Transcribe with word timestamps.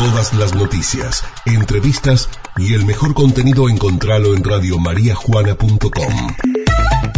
Todas 0.00 0.32
las 0.32 0.54
noticias, 0.54 1.24
entrevistas 1.44 2.30
y 2.56 2.72
el 2.72 2.86
mejor 2.86 3.12
contenido 3.12 3.68
encontralo 3.68 4.34
en 4.34 4.42
radiomariajuana.com. 4.42 6.34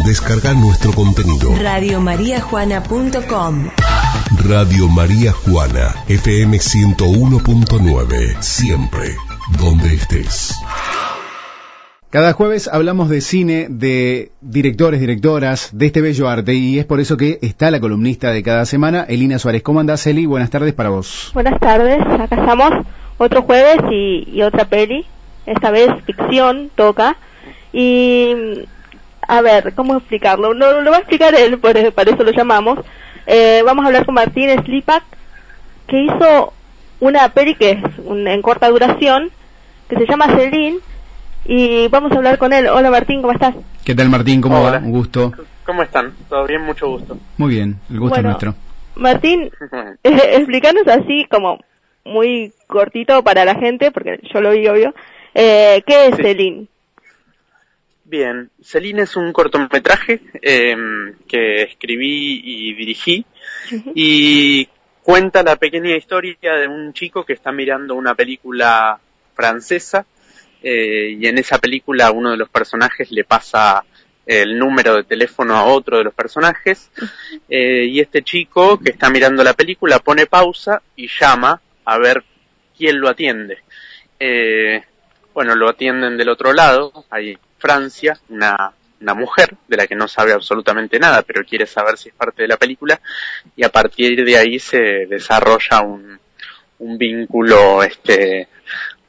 Descarga 0.04 0.52
nuestro 0.54 0.92
contenido. 0.92 1.54
Radiomariajuana.com 1.62 3.68
Radio 4.48 4.88
María 4.88 5.32
Juana, 5.32 5.94
FM 6.08 6.58
101.9. 6.58 8.42
Siempre, 8.42 9.14
donde 9.60 9.94
estés. 9.94 10.52
Cada 12.12 12.34
jueves 12.34 12.68
hablamos 12.70 13.08
de 13.08 13.22
cine, 13.22 13.68
de 13.70 14.32
directores, 14.42 15.00
directoras, 15.00 15.70
de 15.72 15.86
este 15.86 16.02
bello 16.02 16.28
arte 16.28 16.52
y 16.52 16.78
es 16.78 16.84
por 16.84 17.00
eso 17.00 17.16
que 17.16 17.38
está 17.40 17.70
la 17.70 17.80
columnista 17.80 18.32
de 18.32 18.42
cada 18.42 18.66
semana, 18.66 19.06
Elina 19.08 19.38
Suárez. 19.38 19.62
¿Cómo 19.62 19.80
andás, 19.80 20.06
Eli? 20.06 20.26
Buenas 20.26 20.50
tardes 20.50 20.74
para 20.74 20.90
vos. 20.90 21.30
Buenas 21.32 21.58
tardes, 21.58 22.00
acá 22.02 22.36
estamos 22.36 22.70
otro 23.16 23.44
jueves 23.44 23.78
y, 23.90 24.42
otra 24.42 24.66
peli, 24.66 25.06
esta 25.46 25.70
vez 25.70 25.88
ficción 26.04 26.70
toca 26.74 27.16
y 27.72 28.66
a 29.26 29.40
ver, 29.40 29.72
¿cómo 29.72 29.96
explicarlo? 29.96 30.52
No, 30.52 30.82
lo 30.82 30.90
va 30.90 30.98
a 30.98 31.00
explicar 31.00 31.34
él, 31.34 31.58
por, 31.60 31.92
para 31.94 32.10
eso 32.10 32.22
lo 32.22 32.32
llamamos. 32.32 32.80
Eh, 33.26 33.62
vamos 33.64 33.86
a 33.86 33.88
hablar 33.88 34.04
con 34.04 34.16
Martín 34.16 34.50
Slipak, 34.62 35.02
que 35.86 36.02
hizo 36.02 36.52
una 37.00 37.30
peli 37.30 37.54
que 37.54 37.70
es 37.70 37.78
en 38.06 38.42
corta 38.42 38.68
duración, 38.68 39.30
que 39.88 39.96
se 39.96 40.06
llama 40.06 40.26
Celine, 40.36 40.80
y 41.44 41.88
vamos 41.88 42.12
a 42.12 42.16
hablar 42.16 42.38
con 42.38 42.52
él. 42.52 42.66
Hola 42.68 42.90
Martín, 42.90 43.20
¿cómo 43.20 43.32
estás? 43.32 43.54
¿Qué 43.84 43.94
tal 43.94 44.08
Martín? 44.08 44.40
¿Cómo 44.40 44.62
va? 44.62 44.78
Un 44.78 44.90
gusto. 44.90 45.32
¿Cómo 45.64 45.82
están? 45.82 46.12
¿Todo 46.28 46.46
bien? 46.46 46.62
Mucho 46.62 46.88
gusto. 46.88 47.18
Muy 47.36 47.54
bien, 47.54 47.78
el 47.90 47.98
gusto 48.00 48.16
es 48.16 48.24
nuestro. 48.24 48.54
Martín, 48.94 49.50
eh, 50.04 50.36
explícanos 50.36 50.86
así 50.86 51.26
como 51.30 51.58
muy 52.04 52.52
cortito 52.66 53.22
para 53.22 53.44
la 53.44 53.54
gente, 53.54 53.90
porque 53.90 54.20
yo 54.32 54.40
lo 54.40 54.50
vi 54.52 54.66
obvio, 54.68 54.94
eh, 55.34 55.82
¿qué 55.86 56.08
es 56.08 56.16
Celine? 56.16 56.66
Bien, 58.04 58.50
Celine 58.62 59.02
es 59.02 59.16
un 59.16 59.32
cortometraje 59.32 60.20
eh, 60.42 60.76
que 61.26 61.62
escribí 61.62 62.42
y 62.44 62.74
dirigí 62.74 63.24
y 63.94 64.68
cuenta 65.02 65.42
la 65.42 65.56
pequeña 65.56 65.96
historia 65.96 66.54
de 66.54 66.68
un 66.68 66.92
chico 66.92 67.24
que 67.24 67.32
está 67.32 67.52
mirando 67.52 67.94
una 67.94 68.14
película 68.14 69.00
francesa 69.34 70.04
eh, 70.62 71.16
y 71.18 71.26
en 71.26 71.38
esa 71.38 71.58
película 71.58 72.10
uno 72.10 72.30
de 72.30 72.36
los 72.36 72.48
personajes 72.48 73.10
le 73.10 73.24
pasa 73.24 73.84
el 74.26 74.58
número 74.58 74.96
de 74.96 75.04
teléfono 75.04 75.56
a 75.56 75.64
otro 75.64 75.98
de 75.98 76.04
los 76.04 76.14
personajes. 76.14 76.90
Eh, 77.48 77.86
y 77.86 78.00
este 78.00 78.22
chico 78.22 78.78
que 78.78 78.90
está 78.92 79.10
mirando 79.10 79.42
la 79.42 79.54
película 79.54 79.98
pone 79.98 80.26
pausa 80.26 80.82
y 80.96 81.08
llama 81.08 81.60
a 81.84 81.98
ver 81.98 82.24
quién 82.76 83.00
lo 83.00 83.08
atiende. 83.08 83.58
Eh, 84.18 84.82
bueno, 85.34 85.54
lo 85.54 85.68
atienden 85.68 86.16
del 86.16 86.28
otro 86.28 86.52
lado, 86.52 87.06
hay 87.10 87.38
Francia, 87.58 88.18
una, 88.28 88.72
una 89.00 89.14
mujer 89.14 89.54
de 89.66 89.76
la 89.76 89.86
que 89.86 89.94
no 89.94 90.06
sabe 90.06 90.32
absolutamente 90.32 90.98
nada, 90.98 91.22
pero 91.22 91.44
quiere 91.44 91.66
saber 91.66 91.96
si 91.96 92.10
es 92.10 92.14
parte 92.14 92.42
de 92.42 92.48
la 92.48 92.56
película. 92.56 93.00
Y 93.56 93.64
a 93.64 93.70
partir 93.70 94.24
de 94.24 94.36
ahí 94.36 94.58
se 94.58 95.06
desarrolla 95.06 95.80
un, 95.80 96.20
un 96.78 96.98
vínculo 96.98 97.82
este 97.82 98.48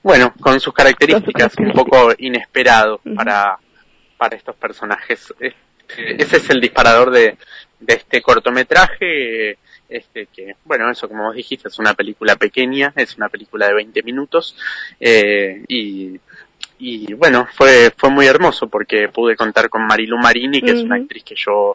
bueno, 0.04 0.34
con 0.40 0.60
sus 0.60 0.74
características 0.74 1.56
un 1.58 1.72
poco 1.72 2.14
inesperado 2.18 3.00
para, 3.16 3.58
para 4.18 4.36
estos 4.36 4.56
personajes. 4.56 5.34
Este, 5.40 6.22
ese 6.22 6.38
es 6.38 6.50
el 6.50 6.60
disparador 6.62 7.10
de, 7.10 7.38
de 7.80 7.94
este 7.94 8.22
cortometraje, 8.22 9.58
este 9.90 10.28
que, 10.28 10.56
bueno, 10.66 10.90
eso 10.92 11.08
como 11.08 11.24
vos 11.24 11.36
dijiste, 11.36 11.70
es 11.70 11.80
una 11.80 11.94
película 11.94 12.36
pequeña, 12.36 12.94
es 12.96 13.16
una 13.16 13.30
película 13.30 13.68
de 13.68 13.76
20 13.76 14.04
minutos, 14.04 14.58
eh, 15.00 15.64
y, 15.68 16.20
y 16.80 17.14
bueno, 17.14 17.48
fue, 17.54 17.92
fue 17.96 18.10
muy 18.10 18.26
hermoso 18.26 18.68
porque 18.68 19.08
pude 19.10 19.36
contar 19.36 19.70
con 19.70 19.86
Marilu 19.86 20.18
Marini, 20.18 20.62
que 20.62 20.72
es 20.72 20.84
una 20.84 20.96
actriz 20.96 21.24
que 21.24 21.36
yo 21.36 21.74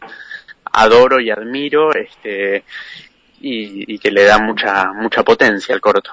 adoro 0.65 1.21
y 1.21 1.31
admiro, 1.31 1.95
este, 1.95 2.65
y, 3.41 3.95
y 3.95 3.99
que 3.99 4.11
le 4.11 4.25
da 4.25 4.39
mucha, 4.39 4.93
mucha 4.93 5.23
potencia 5.23 5.75
al 5.75 5.81
corto. 5.81 6.13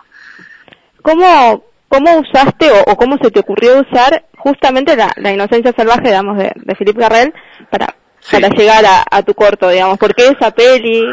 ¿Cómo, 1.02 1.75
¿cómo 1.88 2.20
usaste 2.20 2.70
o, 2.72 2.96
cómo 2.96 3.18
se 3.22 3.32
te 3.32 3.40
ocurrió 3.40 3.82
usar 3.82 4.26
justamente 4.38 4.96
la, 4.96 5.32
inocencia 5.32 5.74
salvaje, 5.76 6.08
digamos, 6.08 6.38
de, 6.38 6.52
de 6.56 6.76
Philippe 6.76 7.00
Garrel 7.00 7.34
para, 7.70 7.96
para 8.32 8.50
llegar 8.50 8.84
a, 9.10 9.24
tu 9.24 9.34
corto, 9.34 9.70
digamos? 9.70 9.98
¿Por 9.98 10.14
qué 10.14 10.28
esa 10.28 10.52
peli? 10.52 11.04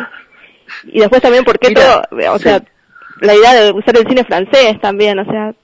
Y 0.84 1.00
después 1.00 1.22
también, 1.22 1.44
¿por 1.44 1.58
qué 1.58 1.72
todo? 1.72 2.02
O 2.32 2.38
sea, 2.38 2.62
la 3.20 3.34
idea 3.34 3.54
de 3.54 3.72
usar 3.72 3.96
el 3.96 4.06
cine 4.06 4.24
francés 4.24 4.80
también, 4.80 5.18
o 5.18 5.24
sea. 5.24 5.54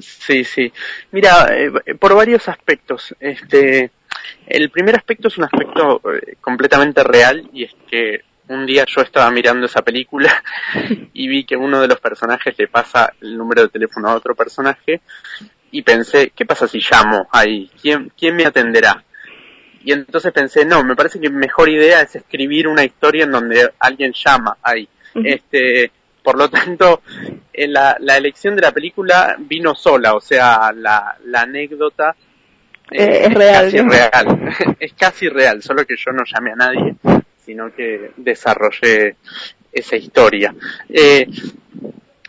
Sí, 0.00 0.44
sí. 0.44 0.72
Mira, 1.10 1.48
eh, 1.50 1.94
por 1.94 2.14
varios 2.14 2.48
aspectos. 2.48 3.14
Este, 3.20 3.90
el 4.46 4.70
primer 4.70 4.96
aspecto 4.96 5.28
es 5.28 5.38
un 5.38 5.44
aspecto 5.44 6.00
eh, 6.12 6.36
completamente 6.40 7.02
real 7.04 7.48
y 7.52 7.64
es 7.64 7.74
que 7.90 8.22
un 8.48 8.66
día 8.66 8.84
yo 8.86 9.02
estaba 9.02 9.30
mirando 9.30 9.66
esa 9.66 9.82
película 9.82 10.42
y 11.12 11.28
vi 11.28 11.44
que 11.44 11.56
uno 11.56 11.80
de 11.80 11.88
los 11.88 12.00
personajes 12.00 12.54
le 12.58 12.68
pasa 12.68 13.12
el 13.20 13.36
número 13.36 13.62
de 13.62 13.68
teléfono 13.68 14.08
a 14.08 14.14
otro 14.14 14.34
personaje 14.34 15.00
y 15.70 15.82
pensé, 15.82 16.32
¿qué 16.34 16.46
pasa 16.46 16.66
si 16.66 16.80
llamo 16.80 17.28
ahí? 17.30 17.70
¿Quién, 17.80 18.10
quién 18.16 18.36
me 18.36 18.46
atenderá? 18.46 19.04
Y 19.84 19.92
entonces 19.92 20.32
pensé, 20.32 20.64
no, 20.64 20.82
me 20.82 20.96
parece 20.96 21.20
que 21.20 21.30
mejor 21.30 21.68
idea 21.68 22.00
es 22.00 22.16
escribir 22.16 22.68
una 22.68 22.84
historia 22.84 23.24
en 23.24 23.32
donde 23.32 23.70
alguien 23.78 24.12
llama 24.12 24.56
ahí. 24.62 24.88
Este, 25.14 25.90
por 26.22 26.36
lo 26.36 26.48
tanto, 26.48 27.02
la, 27.54 27.96
la 28.00 28.16
elección 28.16 28.56
de 28.56 28.62
la 28.62 28.72
película 28.72 29.36
vino 29.38 29.74
sola, 29.74 30.14
o 30.14 30.20
sea, 30.20 30.72
la, 30.74 31.16
la 31.24 31.42
anécdota 31.42 32.16
eh, 32.90 33.26
es, 33.26 33.34
real. 33.34 33.64
Casi 33.64 33.80
real. 33.80 34.76
es 34.80 34.92
casi 34.94 35.28
real, 35.28 35.62
solo 35.62 35.86
que 35.86 35.96
yo 35.96 36.12
no 36.12 36.22
llamé 36.24 36.52
a 36.52 36.56
nadie 36.56 36.96
sino 37.48 37.74
que 37.74 38.10
desarrollé 38.18 39.16
esa 39.72 39.96
historia. 39.96 40.54
Eh, 40.86 41.26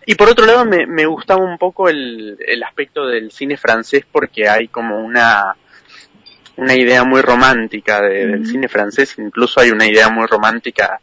y 0.06 0.16
por 0.16 0.30
otro 0.30 0.46
lado 0.46 0.64
me, 0.64 0.88
me 0.88 1.06
gustaba 1.06 1.44
un 1.44 1.58
poco 1.58 1.90
el, 1.90 2.38
el, 2.40 2.64
aspecto 2.64 3.06
del 3.06 3.30
cine 3.30 3.58
francés 3.58 4.06
porque 4.10 4.48
hay 4.48 4.70
como 4.70 4.98
una, 4.98 5.58
una 6.56 6.74
idea 6.74 7.04
muy 7.04 7.22
romántica 7.22 8.02
del 8.02 8.48
cine 8.48 8.70
francés, 8.70 9.16
incluso 9.18 9.60
hay 9.60 9.72
una 9.72 9.86
idea 9.86 10.08
muy 10.08 10.26
romántica 10.26 11.02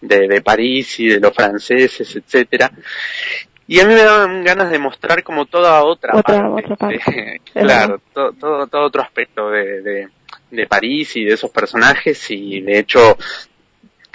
de, 0.00 0.26
de 0.26 0.40
París 0.40 0.98
y 1.00 1.08
de 1.08 1.20
los 1.20 1.34
franceses, 1.34 2.16
etcétera. 2.16 2.72
Y 3.66 3.80
a 3.80 3.86
mí 3.86 3.92
me 3.92 4.02
daban 4.02 4.44
ganas 4.44 4.70
de 4.70 4.78
mostrar 4.78 5.22
como 5.22 5.44
toda 5.44 5.84
otra, 5.84 6.22
parte, 6.22 7.42
claro, 7.52 8.00
todo, 8.14 8.32
todo, 8.32 8.66
todo, 8.66 8.86
otro 8.86 9.02
aspecto 9.02 9.50
de, 9.50 9.82
de, 9.82 10.08
de 10.50 10.66
París 10.66 11.16
y 11.16 11.24
de 11.24 11.34
esos 11.34 11.50
personajes. 11.50 12.30
Y 12.30 12.62
de 12.62 12.78
hecho 12.78 13.18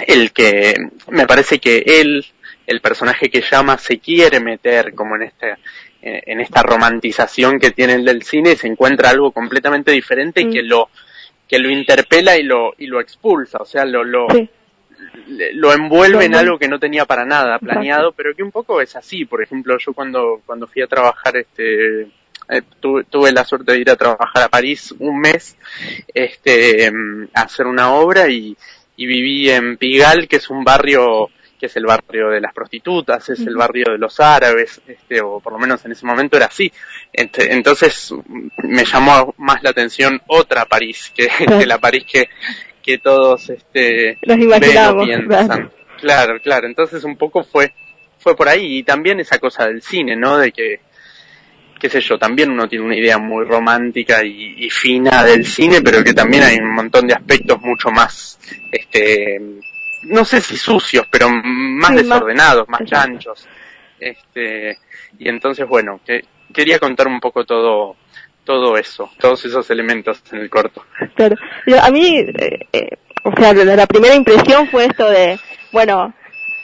el 0.08 0.32
que 0.32 0.76
me 1.10 1.28
parece 1.28 1.60
que 1.60 1.84
él, 1.86 2.26
el 2.68 2.82
personaje 2.82 3.30
que 3.30 3.42
llama, 3.42 3.78
se 3.78 4.00
quiere 4.00 4.40
meter 4.40 4.94
como 4.94 5.16
en 5.16 5.24
este 5.24 5.56
en 6.06 6.42
esta 6.42 6.62
romantización 6.64 7.60
que 7.60 7.72
tiene 7.72 7.94
el 7.94 8.04
del 8.04 8.24
cine 8.24 8.52
y 8.52 8.56
se 8.58 8.68
encuentra 8.68 9.10
algo 9.10 9.32
completamente 9.32 9.92
diferente 9.92 10.42
y 10.42 10.50
que 10.50 10.62
mm. 10.62 10.68
lo 10.68 10.90
que 11.48 11.60
lo 11.60 11.70
interpela 11.70 12.36
y 12.36 12.44
lo 12.44 12.74
y 12.78 12.88
lo 12.88 13.00
expulsa, 13.00 13.60
o 13.60 13.66
sea, 13.66 13.86
lo 13.86 14.04
lo 14.04 14.28
lo 15.28 15.74
envuelve 15.74 16.26
en 16.26 16.36
algo 16.36 16.58
que 16.58 16.68
no 16.68 16.80
tenía 16.80 17.06
para 17.06 17.26
nada 17.26 17.60
planeado, 17.60 18.12
pero 18.12 18.36
que 18.36 18.44
un 18.44 18.52
poco 18.52 18.82
es 18.82 18.96
así. 18.96 19.26
Por 19.26 19.44
ejemplo, 19.44 19.78
yo 19.78 19.94
cuando 19.94 20.42
cuando 20.46 20.68
fui 20.68 20.82
a 20.82 20.88
trabajar 20.88 21.38
este 21.38 22.08
eh, 22.50 22.62
tuve, 22.80 23.32
la 23.32 23.46
suerte 23.46 23.72
de 23.72 23.80
ir 23.80 23.90
a 23.90 23.96
trabajar 23.96 24.44
a 24.44 24.50
París 24.50 24.94
un 25.00 25.20
mes, 25.20 25.58
este, 26.14 26.86
em, 26.86 27.28
a 27.34 27.42
hacer 27.44 27.66
una 27.66 27.94
obra 27.94 28.28
y, 28.28 28.58
y 28.96 29.06
viví 29.06 29.50
en 29.50 29.78
Pigal, 29.78 30.28
que 30.28 30.38
es 30.38 30.50
un 30.50 30.64
barrio 30.64 31.30
que 31.60 31.68
es 31.68 31.78
el 31.78 31.86
barrio 31.86 32.28
de 32.30 32.42
las 32.42 32.54
prostitutas, 32.54 33.30
es 33.30 33.40
el 33.40 33.56
barrio 33.56 33.86
de 33.94 33.98
los 33.98 34.20
árabes, 34.20 34.82
este, 34.86 35.22
o 35.22 35.40
por 35.40 35.54
lo 35.54 35.60
menos 35.60 35.86
en 35.86 35.94
ese 35.94 36.06
momento 36.06 36.36
era 36.36 36.48
así. 36.48 36.70
Entonces 37.14 38.14
me 38.64 38.84
llamó 38.84 39.34
más 39.38 39.64
la 39.64 39.70
atención 39.70 40.22
otra 40.28 40.66
París, 40.66 41.14
que, 41.16 41.30
la 41.66 41.78
París 41.78 42.04
que, 42.06 42.28
que 42.82 42.98
todos 42.98 43.50
este, 43.50 44.18
Los 44.24 44.38
imaginamos, 44.40 45.08
Claro. 46.02 46.38
claro, 46.44 46.68
Entonces 46.68 47.06
un 47.06 47.16
poco 47.16 47.46
fue, 47.46 47.74
fue 48.20 48.36
por 48.36 48.50
ahí. 48.50 48.80
Y 48.80 48.84
también 48.84 49.22
esa 49.22 49.40
cosa 49.40 49.66
del 49.68 49.82
cine, 49.82 50.18
¿no? 50.18 50.38
De 50.38 50.52
que, 50.52 50.82
qué 51.84 51.90
sé 51.90 52.00
yo, 52.00 52.18
también 52.18 52.50
uno 52.50 52.66
tiene 52.70 52.86
una 52.86 52.96
idea 52.96 53.18
muy 53.18 53.44
romántica 53.44 54.24
y, 54.24 54.70
fina 54.70 55.22
del 55.22 55.46
cine, 55.46 55.82
pero 55.82 56.02
que 56.02 56.14
también 56.14 56.44
hay 56.44 56.56
un 56.56 56.74
montón 56.74 57.06
de 57.08 57.14
aspectos 57.14 57.60
mucho 57.60 57.92
más, 57.92 58.40
este, 58.72 59.42
no 60.04 60.24
sé 60.24 60.40
si 60.40 60.56
sucios, 60.56 61.06
pero 61.12 61.28
más 61.30 61.94
desordenados, 61.94 62.70
más, 62.70 62.86
chanchos. 62.86 63.46
Este, 64.00 64.78
y 65.20 65.28
entonces, 65.28 65.68
bueno, 65.68 66.00
que, 66.08 66.22
quería 66.54 66.80
contar 66.80 67.08
un 67.08 67.20
poco 67.20 67.44
todo, 67.44 67.98
todo 68.46 68.78
eso, 68.78 69.12
todos 69.20 69.44
esos 69.44 69.70
elementos 69.70 70.24
en 70.32 70.40
el 70.40 70.50
corto. 70.50 70.86
Claro. 71.16 71.36
a 71.82 71.92
mí, 71.92 72.16
eh, 72.18 72.60
eh, 72.72 72.98
o 73.26 73.36
sea, 73.36 73.54
la 73.54 73.88
primera 73.88 74.16
impresión 74.16 74.70
fue 74.70 74.86
esto 74.86 75.10
de, 75.10 75.38
bueno, 75.74 76.14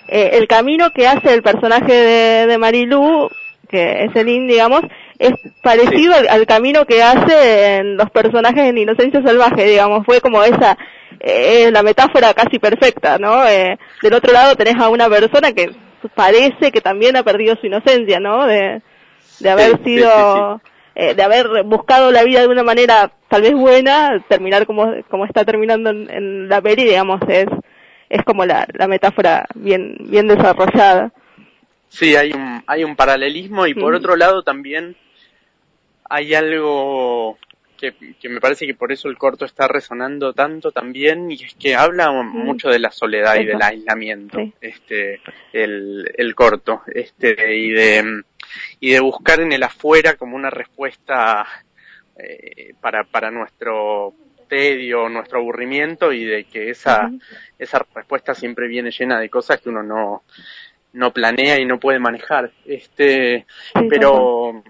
eh, 0.08 0.30
el 0.36 0.48
camino 0.48 0.92
que 0.92 1.10
hace 1.10 1.34
el 1.34 1.44
personaje 1.44 1.92
de, 1.92 2.48
de 2.48 2.58
Marilú 2.58 3.30
que 3.70 4.06
es 4.06 4.16
el 4.16 4.28
IN, 4.28 4.48
digamos, 4.48 4.82
es 5.20 5.34
parecido 5.62 6.14
al, 6.30 6.46
camino 6.48 6.86
que 6.86 7.04
hacen 7.04 7.98
los 7.98 8.10
personajes 8.10 8.64
en 8.64 8.78
Inocencia 8.78 9.22
Salvaje, 9.22 9.66
digamos, 9.66 10.06
fue 10.06 10.22
como 10.22 10.42
esa, 10.42 10.78
eh, 11.20 11.70
la 11.72 11.84
metáfora 11.84 12.34
casi 12.34 12.58
perfecta, 12.58 13.18
¿no? 13.18 13.46
Eh, 13.46 13.78
del 14.02 14.14
otro 14.14 14.32
lado 14.32 14.56
tenés 14.56 14.78
a 14.78 14.88
una 14.88 15.10
persona 15.10 15.52
que 15.52 15.72
parece 16.16 16.72
que 16.72 16.80
también 16.80 17.18
ha 17.18 17.24
perdido 17.24 17.58
su 17.58 17.68
inocencia, 17.68 18.22
¿no? 18.22 18.48
De, 18.48 18.82
de 19.42 19.50
haber 19.50 19.84
sido, 19.84 20.62
eh, 20.96 21.14
de 21.14 21.24
haber 21.24 21.64
buscado 21.66 22.12
la 22.12 22.24
vida 22.24 22.40
de 22.40 22.48
una 22.48 22.64
manera 22.64 23.12
tal 23.28 23.42
vez 23.42 23.54
buena, 23.54 24.24
terminar 24.30 24.66
como, 24.66 24.94
como 25.10 25.26
está 25.26 25.44
terminando 25.44 25.90
en, 25.90 26.48
la 26.48 26.62
peli, 26.62 26.86
digamos, 26.86 27.20
es, 27.28 27.48
es 28.10 28.24
como 28.24 28.46
la, 28.46 28.66
la 28.74 28.88
metáfora 28.88 29.46
bien, 29.54 29.98
bien 30.00 30.30
desarrollada. 30.30 31.12
Sí, 31.90 32.16
hay 32.16 32.32
un, 32.32 32.64
hay 32.68 32.86
un 32.86 32.96
paralelismo 32.96 33.68
y 33.68 33.74
por 33.74 33.96
otro 33.96 34.16
lado 34.16 34.44
también 34.44 34.96
hay 36.10 36.34
algo 36.34 37.38
que, 37.78 37.94
que, 38.20 38.30
me 38.30 38.42
parece 38.42 38.66
que 38.66 38.74
por 38.74 38.92
eso 38.92 39.08
el 39.08 39.18
corto 39.18 39.46
está 39.46 39.68
resonando 39.68 40.34
tanto 40.34 40.72
también 40.72 41.32
y 41.32 41.36
es 41.36 41.56
que 41.56 41.76
habla 41.76 42.12
mucho 42.12 42.70
de 42.70 42.80
la 42.80 42.92
soledad 42.92 43.40
y 43.40 43.46
del 43.46 43.62
aislamiento, 43.62 44.40
este, 44.60 45.22
el, 45.54 46.12
el 46.18 46.36
corto, 46.36 46.82
este, 46.94 47.56
y 47.56 47.72
de, 47.72 48.24
y 48.82 48.92
de 48.92 49.00
buscar 49.00 49.40
en 49.40 49.54
el 49.54 49.64
afuera 49.64 50.16
como 50.16 50.36
una 50.36 50.50
respuesta 50.50 51.48
eh, 52.18 52.74
para, 52.82 53.06
para 53.06 53.32
nuestro 53.32 54.14
tedio, 54.50 55.08
nuestro 55.08 55.40
aburrimiento 55.40 56.12
y 56.12 56.26
de 56.26 56.44
que 56.44 56.72
esa, 56.72 57.10
esa 57.58 57.86
respuesta 57.96 58.34
siempre 58.34 58.68
viene 58.68 58.92
llena 58.92 59.20
de 59.20 59.30
cosas 59.30 59.62
que 59.62 59.70
uno 59.70 59.84
no, 59.84 60.24
no 60.94 61.14
planea 61.14 61.60
y 61.62 61.66
no 61.66 61.80
puede 61.80 62.00
manejar. 62.00 62.52
Este, 62.66 63.46
pero, 63.90 64.64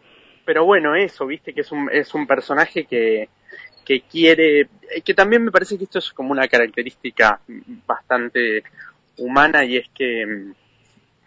pero 0.50 0.66
bueno, 0.66 0.96
eso, 0.96 1.28
viste, 1.28 1.54
que 1.54 1.62
es 1.62 1.72
un, 1.72 1.92
es 1.92 2.12
un 2.16 2.26
personaje 2.26 2.86
que, 2.86 3.30
que 3.86 4.02
quiere, 4.02 4.68
que 5.06 5.14
también 5.14 5.44
me 5.44 5.52
parece 5.52 5.78
que 5.78 5.84
esto 5.84 6.00
es 6.00 6.12
como 6.12 6.32
una 6.32 6.48
característica 6.48 7.40
bastante 7.86 8.64
humana 9.18 9.64
y 9.64 9.78
es 9.78 9.88
que 9.94 10.48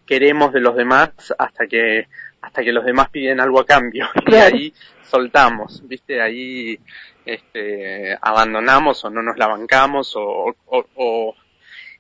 queremos 0.05 0.53
de 0.53 0.59
los 0.59 0.75
demás 0.75 1.11
hasta 1.39 1.69
que, 1.69 2.09
hasta 2.41 2.65
que 2.65 2.73
los 2.73 2.85
demás 2.85 3.11
piden 3.11 3.39
algo 3.39 3.61
a 3.61 3.65
cambio. 3.65 4.09
Y 4.27 4.35
ahí 4.35 4.75
soltamos, 5.05 5.87
viste, 5.87 6.21
ahí, 6.21 6.77
este, 7.25 8.19
abandonamos 8.21 9.05
o 9.05 9.11
no 9.11 9.23
nos 9.23 9.39
la 9.39 9.47
bancamos 9.47 10.15
o, 10.17 10.53
o 10.67 11.37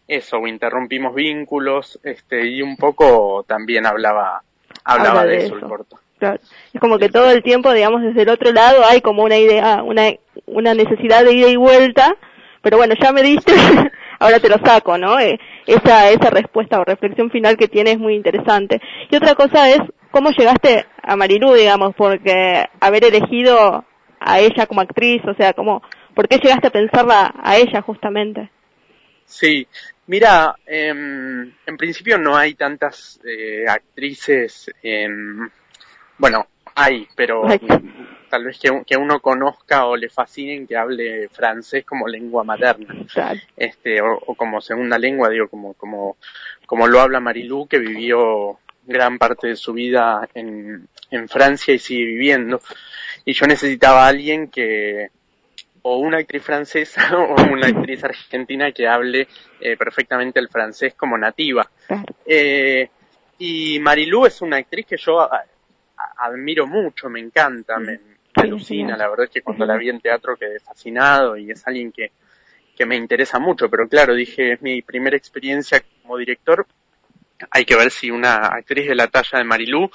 eso, 0.08 0.38
o 0.38 0.48
interrumpimos 0.48 1.14
vínculos, 1.14 2.00
este, 2.02 2.48
y 2.48 2.62
un 2.62 2.76
poco 2.76 3.44
también 3.46 3.86
hablaba, 3.86 4.42
hablaba 4.82 5.25
de, 5.25 5.36
eso, 5.36 5.54
el 5.54 5.60
corto. 5.60 6.00
Claro. 6.22 6.38
Es 6.72 6.80
como 6.80 7.00
que 7.00 7.08
todo 7.08 7.32
el 7.32 7.42
tiempo, 7.42 7.72
digamos, 7.72 8.00
desde 8.00 8.22
el 8.22 8.28
otro 8.28 8.52
lado 8.52 8.84
hay 8.84 9.00
como 9.00 9.24
una 9.24 9.38
idea, 9.38 9.82
una, 9.82 10.12
una 10.46 10.72
necesidad 10.72 11.24
de 11.24 11.32
ida 11.32 11.48
y 11.48 11.56
vuelta, 11.56 12.14
pero 12.62 12.76
bueno, 12.76 12.94
ya 13.02 13.10
me 13.10 13.24
diste, 13.24 13.52
ahora 14.20 14.38
te 14.38 14.48
lo 14.48 14.54
saco, 14.64 14.96
¿no? 14.98 15.19
Eh, 15.19 15.36
esa, 15.66 16.10
esa 16.10 16.30
respuesta 16.30 16.78
o 16.78 16.84
reflexión 16.84 17.28
final 17.32 17.56
que 17.56 17.66
tiene 17.66 17.90
es 17.90 17.98
muy 17.98 18.14
interesante. 18.14 18.80
Y 19.10 19.16
otra 19.16 19.34
cosa 19.34 19.69
es, 19.69 19.80
¿cómo 20.12 20.30
llegaste 20.30 20.86
a 21.02 21.16
Marilú, 21.16 21.54
digamos? 21.54 21.92
Porque 21.96 22.66
haber 22.78 23.04
elegido 23.04 23.84
a 24.20 24.38
ella 24.38 24.66
como 24.68 24.80
actriz, 24.80 25.22
o 25.26 25.34
sea, 25.34 25.54
¿cómo, 25.54 25.82
¿por 26.14 26.28
qué 26.28 26.38
llegaste 26.38 26.68
a 26.68 26.70
pensarla 26.70 27.34
a 27.42 27.56
ella 27.56 27.82
justamente? 27.82 28.48
Sí, 29.25 29.66
Mira, 30.06 30.56
em, 30.66 31.52
en 31.64 31.76
principio 31.76 32.18
no 32.18 32.36
hay 32.36 32.54
tantas 32.54 33.20
eh, 33.25 33.64
actrices, 33.68 34.70
bueno, 36.22 36.46
hay, 36.76 37.08
pero 37.16 37.42
tal 38.30 38.44
vez 38.44 38.60
que, 38.60 38.96
uno 38.96 39.19
conozca 39.19 39.86
o 39.86 39.96
le 39.96 40.08
fascinen 40.08 40.69
que 40.69 40.76
hable 40.76 41.28
francés 41.30 41.84
como 41.84 42.06
lengua 42.06 42.44
materna, 42.44 42.94
este, 43.56 44.00
o, 44.00 44.20
como 44.36 44.60
segunda 44.60 45.00
lengua, 45.00 45.30
digo, 45.30 45.48
como, 45.48 45.74
como, 45.74 46.16
como 46.64 46.86
lo 46.86 47.00
habla 47.00 47.19
Marilú, 47.19 47.66
que 47.66 47.80
vivió 47.80 48.60
gran 48.86 49.19
parte 49.19 49.48
de 49.48 49.56
su 49.56 49.72
vida 49.72 50.28
en, 50.32 50.86
en 51.10 51.28
Francia 51.28 51.74
y 51.74 51.80
sigue 51.80 52.04
viviendo. 52.04 52.60
Y 53.25 53.32
yo 53.32 53.46
necesitaba 53.48 54.04
a 54.04 54.08
alguien 54.08 54.46
que, 54.46 55.08
o 55.82 55.96
una 55.96 56.18
actriz 56.18 56.44
francesa 56.44 57.16
o 57.18 57.34
una 57.50 57.66
actriz 57.66 58.04
argentina 58.04 58.70
que 58.70 58.86
hable 58.86 59.26
eh, 59.60 59.76
perfectamente 59.76 60.38
el 60.38 60.48
francés 60.48 60.94
como 60.94 61.18
nativa. 61.18 61.68
Eh, 62.25 62.88
y 63.38 63.80
Marilú 63.80 64.25
es 64.25 64.40
una 64.40 64.58
actriz 64.58 64.86
que 64.86 64.96
yo 64.96 65.28
admiro 66.22 66.66
mucho, 66.66 67.08
me 67.08 67.20
encanta, 67.20 67.78
me, 67.78 68.00
alucina, 68.34 68.96
la 68.96 69.08
verdad 69.08 69.24
es 69.24 69.30
que 69.30 69.42
cuando 69.42 69.66
la 69.66 69.76
vi 69.76 69.90
en 69.90 70.00
teatro 70.00 70.36
quedé 70.36 70.58
fascinado 70.58 71.36
y 71.36 71.50
es 71.50 71.66
alguien 71.66 71.92
que, 71.92 72.12
que 72.76 72.86
me 72.86 72.96
interesa 72.96 73.38
mucho, 73.38 73.69
pero 73.69 73.88
claro, 73.88 74.14
dije, 74.14 74.54
es 74.54 74.62
mi 74.62 74.82
primera 74.82 75.16
experiencia 75.16 75.82
como 76.02 76.16
director, 76.16 76.66
hay 77.50 77.64
que 77.64 77.76
ver 77.76 77.90
si 77.90 78.10
una 78.10 78.36
actriz 78.36 78.88
de 78.88 78.94
la 78.94 79.08
talla 79.08 79.38
de 79.38 79.44
Marilú 79.44 79.90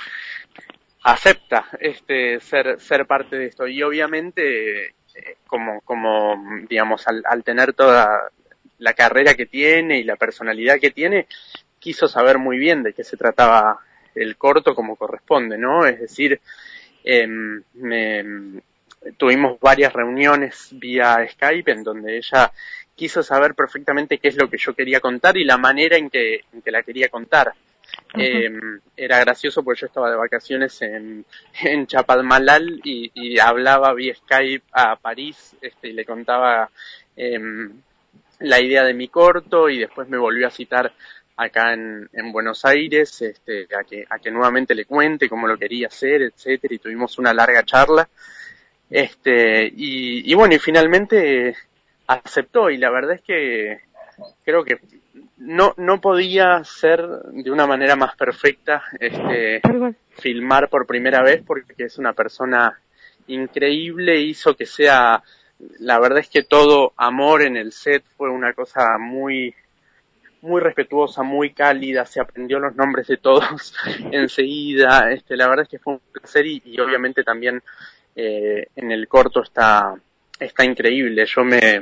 acepta 1.04 1.66
este 1.80 2.40
ser 2.42 2.80
ser 2.80 3.06
parte 3.06 3.38
de 3.38 3.46
esto. 3.46 3.68
Y 3.68 3.82
obviamente 3.82 4.96
como, 5.48 5.82
como 5.82 6.36
digamos, 6.68 7.08
al, 7.08 7.24
al 7.26 7.44
tener 7.44 7.74
toda 7.74 8.32
la 8.78 8.94
carrera 8.94 9.34
que 9.34 9.46
tiene 9.46 10.00
y 10.00 10.04
la 10.04 10.16
personalidad 10.16 10.80
que 10.80 10.92
tiene, 10.92 11.28
quiso 11.80 12.08
saber 12.08 12.38
muy 12.38 12.58
bien 12.58 12.84
de 12.84 12.94
qué 12.94 13.04
se 13.04 13.18
trataba 13.18 13.80
el 14.20 14.38
corto 14.38 14.76
como 14.76 14.96
corresponde, 14.96 15.58
¿no? 15.58 15.86
Es 15.86 16.00
decir, 16.00 16.40
eh, 17.04 17.28
tuvimos 19.18 19.60
varias 19.60 19.94
reuniones 19.94 20.70
vía 20.74 21.28
Skype 21.30 21.72
en 21.72 21.84
donde 21.84 22.18
ella 22.18 22.52
quiso 22.96 23.22
saber 23.22 23.54
perfectamente 23.54 24.18
qué 24.18 24.30
es 24.30 24.38
lo 24.38 24.50
que 24.50 24.58
yo 24.58 24.74
quería 24.74 25.00
contar 25.00 25.38
y 25.38 25.46
la 25.46 25.58
manera 25.58 25.98
en 25.98 26.10
que, 26.10 26.42
en 26.52 26.62
que 26.62 26.72
la 26.72 26.84
quería 26.84 27.10
contar. 27.10 27.54
Eh, 28.18 28.52
era 28.98 29.20
gracioso 29.20 29.64
porque 29.64 29.82
yo 29.82 29.88
estaba 29.88 30.10
de 30.10 30.18
vacaciones 30.18 30.82
en, 30.82 31.26
en 31.62 31.88
Chapadmalal 31.88 32.82
y, 32.84 33.12
y 33.14 33.40
hablaba 33.40 33.94
vía 33.94 34.16
Skype 34.16 34.66
a 34.72 34.96
París 34.98 35.56
este, 35.62 35.90
y 35.90 35.94
le 35.94 36.04
contaba 36.04 36.70
eh, 37.16 37.40
la 38.40 38.60
idea 38.62 38.84
de 38.84 38.94
mi 38.94 39.08
corto 39.08 39.70
y 39.70 39.80
después 39.80 40.10
me 40.10 40.18
volvió 40.18 40.48
a 40.48 40.52
citar 40.52 40.94
acá 41.38 41.74
en, 41.74 42.10
en 42.14 42.32
Buenos 42.32 42.66
Aires 42.66 43.22
este, 43.22 43.68
a, 43.76 43.84
que, 43.84 44.06
a 44.10 44.20
que 44.20 44.32
nuevamente 44.32 44.76
le 44.76 44.86
cuente 44.86 45.30
cómo 45.30 45.48
lo 45.48 45.58
quería 45.58 45.88
hacer, 45.88 46.24
etcétera, 46.24 46.74
y 46.74 46.80
tuvimos 46.80 47.18
una 47.18 47.34
larga 47.34 47.64
charla. 47.64 48.10
Este, 48.90 49.68
y, 49.68 50.32
y 50.32 50.34
bueno, 50.34 50.56
y 50.56 50.60
finalmente 50.60 51.56
aceptó 52.08 52.70
y 52.70 52.78
la 52.78 52.90
verdad 52.90 53.16
es 53.16 53.22
que 53.22 53.82
creo 54.44 54.64
que 54.64 54.80
no, 55.38 55.74
no 55.78 56.02
podía 56.02 56.64
ser 56.64 57.06
de 57.32 57.52
una 57.52 57.68
manera 57.68 57.96
más 57.96 58.16
perfecta 58.16 58.84
este, 59.00 59.62
filmar 60.12 60.70
por 60.70 60.88
primera 60.88 61.22
vez 61.22 61.44
porque 61.46 61.74
es 61.78 61.98
una 61.98 62.14
persona 62.14 62.80
increíble, 63.28 64.22
hizo 64.22 64.56
que 64.56 64.66
sea, 64.66 65.22
la 65.80 66.00
verdad 66.00 66.20
es 66.20 66.30
que 66.30 66.44
todo 66.44 66.94
amor 66.98 67.44
en 67.44 67.58
el 67.58 67.72
set 67.72 68.04
fue 68.16 68.30
una 68.30 68.54
cosa 68.54 68.98
muy, 68.98 69.54
muy 70.42 70.62
respetuosa, 70.62 71.24
muy 71.24 71.52
cálida, 71.54 72.06
se 72.06 72.22
aprendió 72.22 72.60
los 72.60 72.76
nombres 72.76 73.08
de 73.08 73.18
todos 73.18 73.74
enseguida, 74.12 75.12
este, 75.12 75.36
la 75.36 75.48
verdad 75.48 75.64
es 75.64 75.70
que 75.70 75.80
fue 75.80 75.94
un 75.94 76.02
placer 76.12 76.46
y, 76.46 76.80
obviamente 76.80 77.24
también 77.24 77.62
eh, 78.16 78.68
en 78.76 78.92
el 78.92 79.08
corto 79.08 79.44
está 79.44 79.96
está 80.40 80.64
increíble. 80.64 81.26
Yo 81.26 81.44
me, 81.44 81.80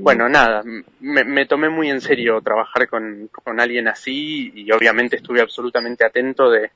bueno, 0.00 0.28
nada, 0.28 0.62
me, 1.00 1.24
me, 1.24 1.46
tomé 1.46 1.68
muy 1.68 1.90
en 1.90 2.00
serio 2.00 2.40
trabajar 2.42 2.88
con, 2.88 3.28
con 3.28 3.58
alguien 3.60 3.88
así 3.88 4.52
y 4.54 4.70
obviamente 4.70 5.16
estuve 5.16 5.40
absolutamente 5.40 6.04
atento 6.04 6.50
de, 6.50 6.70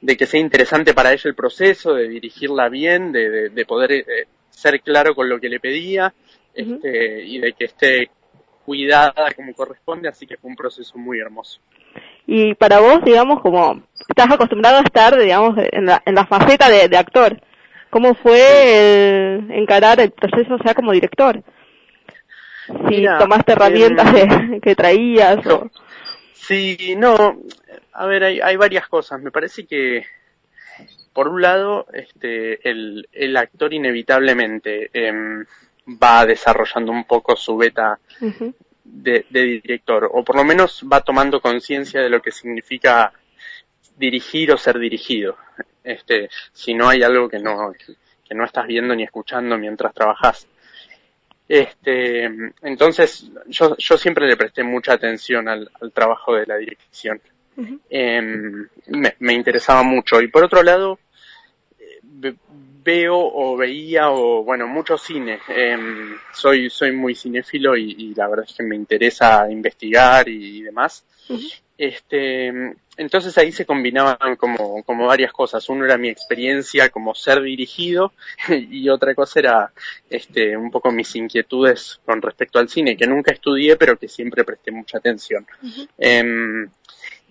de 0.00 0.16
que 0.16 0.26
sea 0.26 0.40
interesante 0.40 0.94
para 0.94 1.12
ella 1.12 1.28
el 1.28 1.34
proceso, 1.34 1.94
de 1.94 2.08
dirigirla 2.08 2.68
bien, 2.68 3.12
de, 3.12 3.48
de, 3.48 3.64
poder 3.64 3.92
eh, 3.92 4.04
ser 4.50 4.80
claro 4.80 5.14
con 5.14 5.28
lo 5.28 5.40
que 5.40 5.48
le 5.48 5.60
pedía 5.60 6.12
este, 6.54 7.24
y 7.24 7.38
de 7.38 7.52
que 7.54 7.64
esté 7.64 8.10
cuidada 8.64 9.30
como 9.34 9.52
corresponde, 9.54 10.08
así 10.08 10.26
que 10.26 10.36
fue 10.36 10.50
un 10.50 10.56
proceso 10.56 10.96
muy 10.98 11.18
hermoso. 11.18 11.60
Y 12.26 12.54
para 12.54 12.80
vos, 12.80 13.04
digamos, 13.04 13.40
como 13.40 13.82
estás 14.08 14.30
acostumbrado 14.30 14.78
a 14.78 14.82
estar, 14.82 15.18
digamos, 15.18 15.56
en 15.72 15.86
la, 15.86 16.02
en 16.04 16.14
la 16.14 16.26
faceta 16.26 16.68
de, 16.68 16.88
de 16.88 16.96
actor, 16.96 17.40
¿Cómo 17.92 18.14
fue 18.14 19.38
encarar 19.50 20.00
el 20.00 20.12
proceso, 20.12 20.54
o 20.54 20.62
sea, 20.62 20.72
como 20.72 20.92
director? 20.92 21.42
Si 22.88 23.04
tomaste 23.18 23.52
herramientas 23.52 24.14
em, 24.16 24.60
que 24.62 24.74
traías 24.74 25.40
Sí, 26.32 26.94
no, 26.96 27.38
a 27.92 28.06
ver, 28.06 28.24
hay, 28.24 28.40
hay 28.40 28.56
varias 28.56 28.88
cosas. 28.88 29.20
Me 29.20 29.30
parece 29.30 29.66
que, 29.66 30.06
por 31.12 31.28
un 31.28 31.42
lado, 31.42 31.84
este, 31.92 32.66
el, 32.66 33.10
el 33.12 33.36
actor 33.36 33.74
inevitablemente 33.74 34.88
em, 34.94 35.44
va 35.86 36.26
desarrollando 36.26 36.92
un 36.92 37.04
poco 37.04 37.36
su 37.36 37.56
beta 37.56 37.98
de, 38.84 39.26
de, 39.28 39.42
director, 39.42 40.10
o 40.12 40.24
por 40.24 40.36
lo 40.36 40.44
menos 40.44 40.84
va 40.90 41.00
tomando 41.00 41.40
conciencia 41.40 42.00
de 42.00 42.10
lo 42.10 42.20
que 42.20 42.30
significa 42.30 43.12
dirigir 43.96 44.52
o 44.52 44.56
ser 44.56 44.78
dirigido. 44.78 45.36
Este, 45.84 46.28
si 46.52 46.74
no 46.74 46.88
hay 46.88 47.02
algo 47.02 47.28
que 47.28 47.38
no, 47.38 47.72
que 48.26 48.34
no 48.34 48.44
estás 48.44 48.66
viendo 48.66 48.94
ni 48.94 49.02
escuchando 49.02 49.58
mientras 49.58 49.92
trabajas. 49.92 50.46
Este, 51.48 52.24
entonces, 52.62 53.30
yo, 53.46 53.76
yo 53.76 53.98
siempre 53.98 54.26
le 54.26 54.36
presté 54.36 54.62
mucha 54.62 54.94
atención 54.94 55.48
al, 55.48 55.70
trabajo 55.92 56.34
de 56.34 56.46
la 56.46 56.56
dirección. 56.56 57.20
Em, 57.90 58.66
me, 58.86 59.14
me, 59.18 59.34
interesaba 59.34 59.82
mucho. 59.82 60.22
Y 60.22 60.28
por 60.28 60.44
otro 60.44 60.62
lado, 60.62 60.98
veo 62.84 63.16
o 63.16 63.56
veía 63.56 64.10
o 64.10 64.44
bueno 64.44 64.66
mucho 64.66 64.98
cine. 64.98 65.40
Em, 65.48 66.16
soy 66.32 66.70
soy 66.70 66.92
muy 66.92 67.14
cinéfilo 67.14 67.76
y, 67.76 68.14
la 68.14 68.28
verdad 68.28 68.46
es 68.48 68.56
que 68.56 68.62
me 68.62 68.76
interesa 68.76 69.50
investigar 69.50 70.28
y, 70.28 70.62
demás. 70.62 71.04
Este 71.78 72.52
entonces 72.98 73.38
ahí 73.38 73.50
se 73.52 73.64
combinaban 73.64 74.36
como 74.36 74.82
como 74.82 75.06
varias 75.06 75.32
cosas. 75.32 75.68
Uno 75.68 75.84
era 75.84 75.96
mi 75.96 76.08
experiencia 76.08 76.90
como 76.90 77.14
ser 77.14 77.40
dirigido 77.42 78.12
y 78.48 78.88
otra 78.88 79.14
cosa 79.14 79.40
era 79.40 79.72
este 80.10 80.56
un 80.56 80.70
poco 80.70 80.90
mis 80.90 81.14
inquietudes 81.16 82.00
con 82.04 82.20
respecto 82.20 82.58
al 82.58 82.68
cine 82.68 82.96
que 82.96 83.06
nunca 83.06 83.32
estudié 83.32 83.76
pero 83.76 83.96
que 83.96 84.08
siempre 84.08 84.44
presté 84.44 84.70
mucha 84.70 84.98
atención 84.98 85.46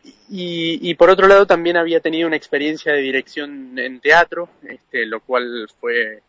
y, 0.04 0.80
y, 0.82 0.96
por 0.96 1.10
otro 1.10 1.28
lado 1.28 1.46
también 1.46 1.78
había 1.78 2.00
tenido 2.00 2.28
una 2.28 2.38
experiencia 2.38 2.94
de 2.94 3.02
dirección 3.02 3.78
en 3.78 4.00
teatro, 4.00 4.50
este, 4.64 5.06
lo 5.06 5.20
cual 5.20 5.68
fue 5.80 6.22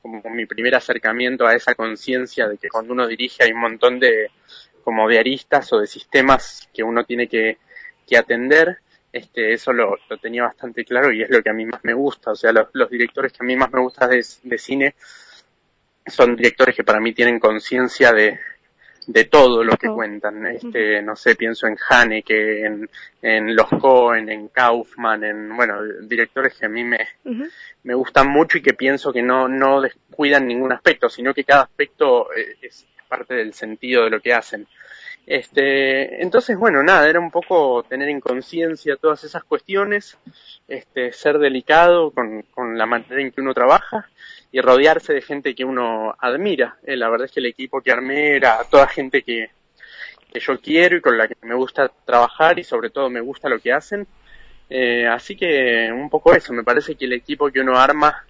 como 0.00 0.22
mi 0.30 0.46
primer 0.46 0.74
acercamiento 0.74 1.46
a 1.46 1.54
esa 1.54 1.74
conciencia 1.74 2.48
de 2.48 2.56
que 2.56 2.68
cuando 2.68 2.92
uno 2.92 3.06
dirige 3.06 3.44
hay 3.44 3.52
un 3.52 3.60
montón 3.60 3.98
de 3.98 4.30
como 4.82 5.08
de 5.08 5.18
aristas 5.18 5.70
o 5.72 5.80
de 5.80 5.86
sistemas 5.86 6.68
que 6.72 6.82
uno 6.82 7.04
tiene 7.04 7.28
que, 7.28 7.58
atender. 8.16 8.78
Este, 9.12 9.52
eso 9.52 9.72
lo, 9.72 9.96
tenía 10.20 10.44
bastante 10.44 10.84
claro 10.84 11.12
y 11.12 11.22
es 11.22 11.30
lo 11.30 11.42
que 11.42 11.50
a 11.50 11.52
mí 11.52 11.66
más 11.66 11.84
me 11.84 11.92
gusta. 11.92 12.30
O 12.30 12.36
sea, 12.36 12.52
los, 12.52 12.68
los 12.72 12.88
directores 12.88 13.32
que 13.32 13.38
a 13.42 13.46
mí 13.46 13.54
más 13.56 13.70
me 13.70 13.80
gustan 13.80 14.08
de, 14.08 14.24
de 14.44 14.58
cine 14.58 14.94
son 16.06 16.36
directores 16.36 16.74
que 16.74 16.84
para 16.84 17.00
mí 17.00 17.12
tienen 17.12 17.38
conciencia 17.38 18.12
de, 18.12 18.38
de 19.08 19.24
todo 19.24 19.64
lo 19.64 19.76
que 19.76 19.88
cuentan. 19.88 20.46
Este, 20.46 21.00
no 21.02 21.16
sé, 21.16 21.34
pienso 21.34 21.66
en 21.66 21.76
Haneke, 21.88 22.66
en, 22.66 22.88
en 23.22 23.56
los 23.56 23.66
Cohen, 23.80 24.28
en 24.28 24.48
Kaufman, 24.48 25.24
en, 25.24 25.56
bueno, 25.56 25.82
directores 26.02 26.54
que 26.54 26.66
a 26.66 26.68
mí 26.68 26.84
me, 26.84 27.08
me 27.84 27.94
gustan 27.94 28.28
mucho 28.28 28.58
y 28.58 28.62
que 28.62 28.74
pienso 28.74 29.10
que 29.10 29.22
no, 29.22 29.48
no 29.48 29.80
descuidan 29.80 30.46
ningún 30.46 30.72
aspecto, 30.72 31.08
sino 31.08 31.32
que 31.32 31.44
cada 31.44 31.62
aspecto 31.62 32.28
eh, 32.34 32.56
es 32.60 32.86
parte 33.08 33.34
del 33.34 33.54
sentido 33.54 34.04
de 34.04 34.10
lo 34.10 34.20
que 34.20 34.34
hacen. 34.34 34.66
Este, 35.26 36.22
entonces, 36.22 36.58
bueno, 36.58 36.82
nada, 36.82 37.08
era 37.08 37.18
un 37.18 37.30
poco 37.30 37.84
tener 37.84 38.10
en 38.10 38.20
conciencia 38.20 38.96
todas 38.96 39.24
esas 39.24 39.42
cuestiones, 39.44 40.18
este, 40.68 41.12
ser 41.12 41.38
delicado 41.38 42.10
con, 42.10 42.42
con 42.42 42.76
la 42.76 42.84
manera 42.84 43.22
en 43.22 43.32
que 43.32 43.40
uno 43.40 43.54
trabaja 43.54 44.08
y 44.50 44.60
rodearse 44.60 45.12
de 45.12 45.22
gente 45.22 45.54
que 45.54 45.64
uno 45.64 46.14
admira. 46.18 46.76
Eh, 46.84 46.96
la 46.96 47.08
verdad 47.08 47.26
es 47.26 47.32
que 47.32 47.40
el 47.40 47.46
equipo 47.46 47.80
que 47.80 47.92
armé 47.92 48.36
era 48.36 48.58
toda 48.70 48.86
gente 48.86 49.22
que, 49.22 49.50
que 50.32 50.40
yo 50.40 50.60
quiero 50.60 50.96
y 50.96 51.00
con 51.00 51.18
la 51.18 51.28
que 51.28 51.34
me 51.42 51.54
gusta 51.54 51.90
trabajar 52.04 52.58
y 52.58 52.64
sobre 52.64 52.90
todo 52.90 53.10
me 53.10 53.20
gusta 53.20 53.48
lo 53.48 53.58
que 53.58 53.72
hacen. 53.72 54.06
Eh, 54.70 55.06
así 55.06 55.36
que 55.36 55.90
un 55.92 56.10
poco 56.10 56.34
eso, 56.34 56.52
me 56.52 56.64
parece 56.64 56.94
que 56.94 57.06
el 57.06 57.14
equipo 57.14 57.50
que 57.50 57.60
uno 57.60 57.78
arma 57.78 58.24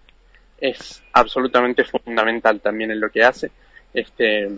es 0.61 1.03
absolutamente 1.13 1.85
fundamental 1.85 2.61
también 2.61 2.91
en 2.91 3.01
lo 3.01 3.11
que 3.11 3.23
hace. 3.23 3.51
Este, 3.95 4.49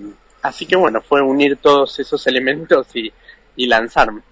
así 0.43 0.67
que 0.67 0.77
bueno, 0.77 1.01
fue 1.01 1.23
unir 1.23 1.57
todos 1.57 1.99
esos 1.99 2.27
elementos 2.27 2.87
y, 2.95 3.13
y 3.57 3.67
lanzarme. 3.67 4.23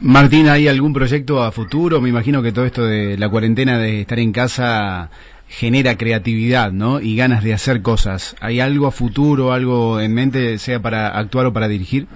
Martín, 0.00 0.48
¿hay 0.48 0.66
algún 0.66 0.92
proyecto 0.92 1.42
a 1.42 1.52
futuro? 1.52 2.00
Me 2.00 2.08
imagino 2.08 2.42
que 2.42 2.50
todo 2.50 2.64
esto 2.64 2.84
de 2.84 3.16
la 3.16 3.28
cuarentena, 3.28 3.78
de 3.78 4.00
estar 4.00 4.18
en 4.18 4.32
casa, 4.32 5.10
genera 5.48 5.96
creatividad, 5.96 6.72
¿no? 6.72 7.00
Y 7.00 7.16
ganas 7.16 7.44
de 7.44 7.54
hacer 7.54 7.82
cosas. 7.82 8.36
¿Hay 8.40 8.60
algo 8.60 8.86
a 8.86 8.92
futuro, 8.92 9.52
algo 9.52 10.00
en 10.00 10.14
mente, 10.14 10.58
sea 10.58 10.80
para 10.80 11.16
actuar 11.16 11.46
o 11.46 11.52
para 11.52 11.68
dirigir? 11.68 12.06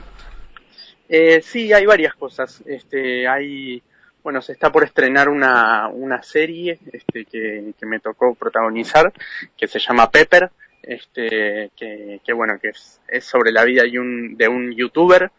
Eh, 1.09 1.41
sí, 1.43 1.73
hay 1.73 1.87
varias 1.87 2.15
cosas. 2.15 2.63
Este, 2.67 3.27
hay, 3.27 3.83
bueno, 4.23 4.43
se 4.43 4.53
está 4.53 4.71
por 4.71 4.85
estrenar 4.85 5.29
una, 5.29 5.89
una 5.89 6.23
serie 6.23 6.79
este, 6.93 7.25
que, 7.25 7.73
que 7.79 7.87
me 7.87 8.01
tocó 8.01 8.35
protagonizar, 8.35 9.13
que 9.57 9.67
se 9.67 9.79
llama 9.79 10.11
Pepper, 10.11 10.51
este, 10.83 11.71
que, 11.77 12.21
que 12.25 12.33
bueno, 12.33 12.59
que 12.61 12.69
es, 12.69 13.01
es, 13.09 13.25
sobre 13.25 13.53
la 13.53 13.65
vida 13.65 13.83
de 13.83 13.99
un, 13.99 14.37
de 14.37 14.49
un 14.49 14.73
youtuber, 14.73 15.31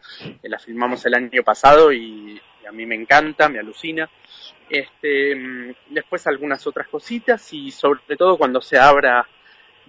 la 0.42 0.58
filmamos 0.58 1.04
el 1.06 1.14
año 1.14 1.42
pasado 1.42 1.92
y 1.92 2.40
a 2.68 2.72
mí 2.72 2.86
me 2.86 2.94
encanta, 2.94 3.48
me 3.48 3.58
alucina. 3.58 4.08
Este, 4.68 5.34
mm, 5.34 5.74
después 5.90 6.26
algunas 6.26 6.66
otras 6.66 6.88
cositas 6.88 7.52
y 7.52 7.70
sobre 7.70 8.16
todo 8.16 8.36
cuando 8.36 8.60
se 8.60 8.78
abra 8.78 9.26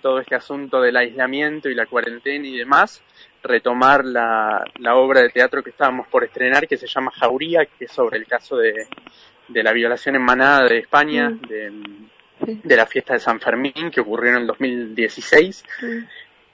todo 0.01 0.19
este 0.19 0.35
asunto 0.35 0.81
del 0.81 0.97
aislamiento 0.97 1.69
y 1.69 1.75
la 1.75 1.85
cuarentena 1.85 2.45
y 2.45 2.57
demás, 2.57 3.01
retomar 3.41 4.03
la, 4.03 4.63
la 4.79 4.95
obra 4.95 5.21
de 5.21 5.29
teatro 5.29 5.63
que 5.63 5.69
estábamos 5.69 6.07
por 6.07 6.25
estrenar 6.25 6.67
que 6.67 6.77
se 6.77 6.87
llama 6.87 7.11
Jauría, 7.11 7.65
que 7.65 7.85
es 7.85 7.91
sobre 7.91 8.17
el 8.17 8.27
caso 8.27 8.57
de, 8.57 8.87
de 9.47 9.63
la 9.63 9.71
violación 9.71 10.15
en 10.15 10.21
manada 10.21 10.67
de 10.67 10.79
España, 10.79 11.29
mm. 11.29 11.41
de, 11.47 11.71
de, 12.63 12.75
la 12.75 12.85
fiesta 12.85 13.13
de 13.13 13.19
San 13.19 13.39
Fermín 13.39 13.89
que 13.91 14.01
ocurrió 14.01 14.31
en 14.31 14.37
el 14.39 14.47
2016 14.47 15.63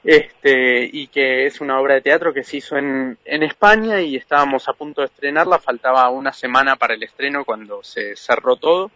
este, 0.03 0.89
y 0.91 1.08
que 1.08 1.46
es 1.46 1.60
una 1.62 1.79
obra 1.79 1.96
de 1.96 2.01
teatro 2.01 2.34
que 2.34 2.44
se 2.44 2.58
hizo 2.58 2.77
en, 2.77 3.18
en 3.25 3.44
España 3.44 4.01
y 4.01 4.15
estábamos 4.15 4.68
a 4.70 4.74
punto 4.74 5.01
de 5.01 5.08
estrenarla, 5.08 5.60
faltaba 5.60 6.10
una 6.10 6.32
semana 6.32 6.75
para 6.75 6.94
el 6.94 7.03
estreno 7.03 7.44
cuando 7.46 7.84
se 7.84 8.15
cerró 8.15 8.56
todo, 8.56 8.91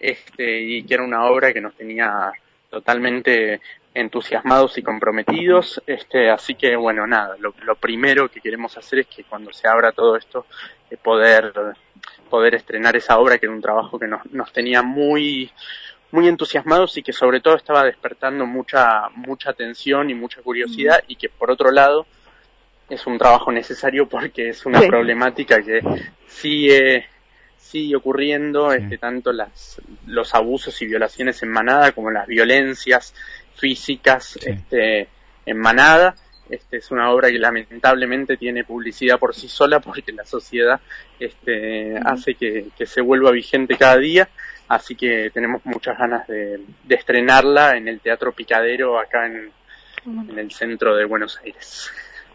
este, 0.00 0.60
y 0.60 0.82
que 0.84 0.94
era 0.94 1.04
una 1.04 1.26
obra 1.26 1.52
que 1.52 1.60
nos 1.60 1.74
tenía 1.74 2.32
totalmente 2.70 3.60
entusiasmados 3.94 4.76
y 4.76 4.82
comprometidos, 4.82 5.82
este, 5.86 6.30
así 6.30 6.54
que 6.54 6.76
bueno, 6.76 7.06
nada, 7.06 7.34
lo, 7.38 7.76
primero 7.76 8.28
que 8.28 8.42
queremos 8.42 8.76
hacer 8.76 9.00
es 9.00 9.06
que 9.06 9.24
cuando 9.24 9.52
se 9.54 9.66
abra 9.66 9.92
todo 9.92 10.16
esto, 10.16 10.44
eh, 10.90 10.98
poder, 10.98 11.52
poder 12.28 12.56
estrenar 12.56 12.94
esa 12.94 13.18
obra 13.18 13.38
que 13.38 13.46
era 13.46 13.54
un 13.54 13.62
trabajo 13.62 13.98
que 13.98 14.06
nos, 14.06 14.24
nos 14.32 14.52
tenía 14.52 14.82
muy, 14.82 15.50
muy 16.12 16.28
entusiasmados 16.28 16.96
y 16.96 17.02
que 17.02 17.12
sobre 17.12 17.40
todo 17.40 17.56
estaba 17.56 17.84
despertando 17.84 18.46
mucha, 18.46 19.08
mucha 19.14 19.50
atención 19.50 20.10
y 20.10 20.14
mucha 20.14 20.40
curiosidad 20.42 21.02
y 21.08 21.16
que 21.16 21.28
por 21.28 21.50
otro 21.50 21.70
lado 21.70 22.06
es 22.88 23.06
un 23.06 23.18
trabajo 23.18 23.50
necesario 23.50 24.08
porque 24.08 24.50
es 24.50 24.64
una 24.64 24.80
problemática 24.80 25.60
que 25.60 25.80
sigue, 26.28 27.06
sigue 27.58 27.96
ocurriendo, 27.96 28.72
este, 28.72 28.98
tanto 28.98 29.32
las, 29.32 29.80
los 30.06 30.34
abusos 30.34 30.80
y 30.82 30.86
violaciones 30.86 31.42
en 31.42 31.50
manada 31.50 31.92
como 31.92 32.10
las 32.10 32.26
violencias 32.26 33.14
físicas, 33.56 34.38
este, 34.44 35.08
en 35.44 35.58
manada. 35.58 36.14
Este 36.48 36.76
es 36.76 36.92
una 36.92 37.10
obra 37.10 37.28
que 37.28 37.40
lamentablemente 37.40 38.36
tiene 38.36 38.62
publicidad 38.62 39.18
por 39.18 39.34
sí 39.34 39.48
sola 39.48 39.80
porque 39.80 40.12
la 40.12 40.24
sociedad 40.24 40.80
este, 41.18 41.98
hace 41.98 42.34
que, 42.34 42.68
que 42.78 42.86
se 42.86 43.00
vuelva 43.00 43.32
vigente 43.32 43.76
cada 43.76 43.96
día 43.96 44.28
Así 44.68 44.96
que 44.96 45.30
tenemos 45.32 45.64
muchas 45.64 45.96
ganas 45.96 46.26
de, 46.26 46.60
estrenarla 46.88 47.76
en 47.76 47.88
el 47.88 48.00
Teatro 48.00 48.32
Picadero 48.32 48.98
acá 48.98 49.26
en, 49.26 49.50
el 50.36 50.50
centro 50.52 50.94
de 50.96 51.04
Buenos 51.04 51.38
Aires. 51.44 51.90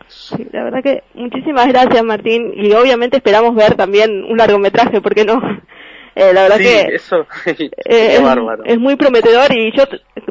Sí, 0.07 0.47
la 0.51 0.63
verdad 0.63 0.83
que 0.83 1.03
muchísimas 1.13 1.67
gracias 1.67 2.03
Martín 2.03 2.51
y 2.55 2.73
obviamente 2.73 3.17
esperamos 3.17 3.55
ver 3.55 3.75
también 3.75 4.25
un 4.25 4.37
largometraje, 4.37 5.01
¿por 5.01 5.15
qué 5.15 5.25
no? 5.25 5.41
Eh, 6.13 6.33
la 6.33 6.43
verdad 6.43 6.57
que 6.57 6.93
eso 6.93 7.25
eh, 7.45 7.69
es, 7.85 8.21
bárbaro. 8.21 8.65
es 8.65 8.77
muy 8.77 8.97
prometedor 8.97 9.49
y 9.55 9.71
yo 9.71 9.85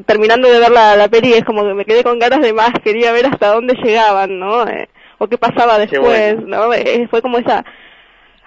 terminando 0.04 0.46
de 0.46 0.58
ver 0.58 0.70
la, 0.70 0.94
la 0.94 1.08
peli 1.08 1.32
es 1.32 1.42
como 1.42 1.64
que 1.64 1.72
me 1.72 1.86
quedé 1.86 2.04
con 2.04 2.18
ganas 2.18 2.42
de 2.42 2.52
más, 2.52 2.70
quería 2.84 3.12
ver 3.12 3.24
hasta 3.24 3.54
dónde 3.54 3.74
llegaban, 3.82 4.38
¿no? 4.38 4.68
Eh, 4.68 4.90
o 5.16 5.26
qué 5.26 5.38
pasaba 5.38 5.78
después, 5.78 6.38
¿no? 6.46 6.72
Eh, 6.72 7.06
fue 7.08 7.22
como 7.22 7.38
esa 7.38 7.64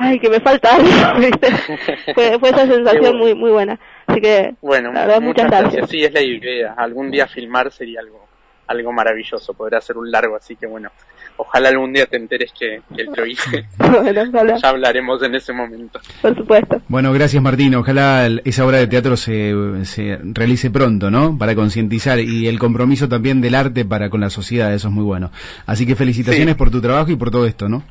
ay, 0.04 0.20
que 0.20 0.30
me 0.30 0.40
falta 0.40 0.76
algo, 0.76 0.90
fue, 2.14 2.40
fue, 2.40 2.50
esa 2.50 2.68
sensación 2.68 3.18
muy 3.18 3.34
muy 3.34 3.52
buena. 3.52 3.80
Así 4.06 4.20
que, 4.20 4.54
bueno, 4.62 4.92
muchas, 5.22 5.50
gracias. 5.50 5.90
Sí, 5.90 6.04
es 6.04 6.14
la 6.14 6.22
idea. 6.22 6.74
Algún 6.78 7.10
día 7.10 7.28
filmar 7.28 7.72
sería 7.72 8.02
algo 8.02 8.28
algo 8.66 8.94
maravilloso, 8.94 9.54
poder 9.54 9.76
hacer 9.76 9.98
un 9.98 10.10
largo, 10.10 10.36
así 10.36 10.56
que 10.56 10.66
bueno, 10.66 10.90
ojalá 11.38 11.70
algún 11.70 11.92
día 11.94 12.06
te 12.06 12.16
enteres 12.18 12.52
que, 12.58 12.82
que 12.96 13.04
lo 13.04 13.26
hice. 13.26 13.66
bueno, 13.78 14.58
ya 14.58 14.70
hablaremos 14.70 15.22
en 15.22 15.36
ese 15.36 15.52
momento. 15.52 16.00
Por 16.22 16.36
supuesto. 16.36 16.82
Bueno, 16.88 17.12
gracias 17.12 17.44
Martín, 17.44 17.76
ojalá 17.76 18.28
esa 18.46 18.66
obra 18.66 18.78
de 18.78 18.88
teatro 18.88 19.18
se, 19.18 19.54
se 19.84 20.18
realice 20.24 20.72
pronto, 20.72 21.12
¿no? 21.12 21.38
Para 21.38 21.56
concientizar 21.56 22.20
y 22.20 22.48
el 22.48 22.58
compromiso 22.58 23.10
también 23.10 23.42
del 23.42 23.56
arte 23.56 23.86
para 23.86 24.10
con 24.10 24.22
la 24.22 24.30
sociedad, 24.30 24.74
eso 24.74 24.88
es 24.88 24.94
muy 24.94 25.04
bueno. 25.04 25.32
Así 25.66 25.86
que 25.86 25.96
felicitaciones 25.96 26.56
por 26.56 26.72
tu 26.72 26.82
trabajo 26.82 27.12
y 27.12 27.16
por 27.16 27.32
todo 27.32 27.46
esto, 27.46 27.68
¿no? 27.68 27.84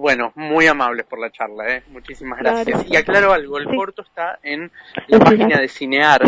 Bueno, 0.00 0.32
muy 0.34 0.66
amables 0.66 1.04
por 1.04 1.20
la 1.20 1.30
charla, 1.30 1.76
¿eh? 1.76 1.82
muchísimas 1.90 2.38
gracias. 2.38 2.86
Y 2.88 2.96
aclaro 2.96 3.34
algo, 3.34 3.58
el 3.58 3.66
corto 3.66 4.00
está 4.00 4.38
en 4.42 4.70
la 5.08 5.18
página 5.18 5.60
de 5.60 5.68
Cinear, 5.68 6.22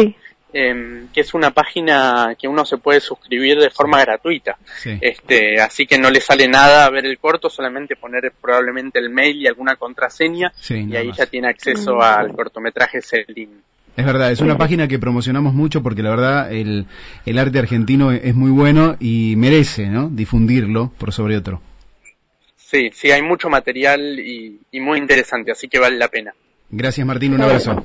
em, 0.52 1.08
que 1.08 1.22
es 1.22 1.32
una 1.32 1.52
página 1.52 2.36
que 2.38 2.48
uno 2.48 2.66
se 2.66 2.76
puede 2.76 3.00
suscribir 3.00 3.58
de 3.58 3.70
forma 3.70 3.98
gratuita. 4.02 4.58
Este, 5.00 5.58
así 5.62 5.86
que 5.86 5.96
no 5.96 6.10
le 6.10 6.20
sale 6.20 6.48
nada 6.48 6.84
a 6.84 6.90
ver 6.90 7.06
el 7.06 7.16
corto, 7.18 7.48
solamente 7.48 7.96
poner 7.96 8.30
probablemente 8.38 8.98
el 8.98 9.08
mail 9.08 9.36
y 9.38 9.46
alguna 9.46 9.76
contraseña 9.76 10.52
y 10.68 10.94
ahí 10.94 11.10
ya 11.16 11.24
tiene 11.24 11.48
acceso 11.48 11.96
mm. 11.96 12.02
al 12.02 12.32
cortometraje 12.32 13.00
Celine. 13.00 13.62
Es 13.96 14.04
verdad, 14.04 14.32
es 14.32 14.40
una 14.40 14.58
página 14.58 14.86
que 14.86 14.98
promocionamos 14.98 15.54
mucho 15.54 15.82
porque 15.82 16.02
la 16.02 16.10
verdad 16.10 16.52
el, 16.52 16.86
el 17.24 17.38
arte 17.38 17.58
argentino 17.58 18.12
es 18.12 18.34
muy 18.34 18.50
bueno 18.50 18.96
y 19.00 19.34
merece 19.36 19.86
¿no? 19.86 20.10
difundirlo 20.10 20.92
por 20.98 21.12
sobre 21.12 21.38
otro. 21.38 21.62
Sí, 22.72 22.90
sí, 22.94 23.10
hay 23.10 23.20
mucho 23.20 23.50
material 23.50 24.18
y, 24.18 24.58
muy 24.80 24.96
interesante, 24.96 25.52
así 25.52 25.68
que 25.68 25.78
vale 25.78 25.98
la 25.98 26.08
pena. 26.08 26.32
Gracias 26.70 27.06
Martín, 27.06 27.34
un 27.34 27.42
abrazo. 27.42 27.84